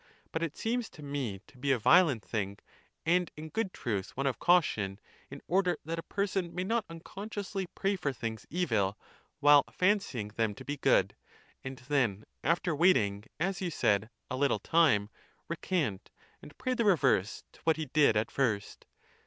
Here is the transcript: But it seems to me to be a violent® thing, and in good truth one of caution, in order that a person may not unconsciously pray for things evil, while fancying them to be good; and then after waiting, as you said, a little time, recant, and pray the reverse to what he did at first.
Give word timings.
But 0.31 0.41
it 0.41 0.57
seems 0.57 0.89
to 0.89 1.03
me 1.03 1.41
to 1.45 1.59
be 1.59 1.71
a 1.71 1.77
violent® 1.79 2.23
thing, 2.23 2.57
and 3.05 3.29
in 3.37 3.49
good 3.49 3.71
truth 3.71 4.17
one 4.17 4.25
of 4.25 4.39
caution, 4.39 4.99
in 5.29 5.43
order 5.47 5.77
that 5.85 5.99
a 5.99 6.01
person 6.01 6.55
may 6.55 6.63
not 6.63 6.85
unconsciously 6.89 7.67
pray 7.75 7.95
for 7.95 8.11
things 8.11 8.47
evil, 8.49 8.97
while 9.41 9.63
fancying 9.71 10.29
them 10.29 10.55
to 10.55 10.65
be 10.65 10.77
good; 10.77 11.15
and 11.63 11.77
then 11.87 12.25
after 12.43 12.75
waiting, 12.75 13.25
as 13.39 13.61
you 13.61 13.69
said, 13.69 14.09
a 14.31 14.37
little 14.37 14.57
time, 14.57 15.11
recant, 15.47 16.09
and 16.41 16.57
pray 16.57 16.73
the 16.73 16.83
reverse 16.83 17.43
to 17.51 17.59
what 17.63 17.77
he 17.77 17.85
did 17.85 18.17
at 18.17 18.31
first. 18.31 18.87